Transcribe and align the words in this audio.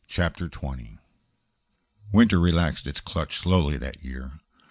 CHAPTER 0.07 0.49
XX 0.49 0.97
Winter 2.11 2.39
relaxed 2.39 2.87
its 2.87 2.99
clutch 3.01 3.37
slowly 3.37 3.77
that 3.77 4.01
year. 4.03 4.39